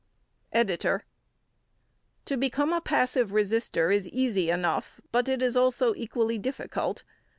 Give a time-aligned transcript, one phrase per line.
[0.51, 1.05] EDITOR:
[2.25, 7.03] To become a passive resister is easy enough, but it is also equally difficult.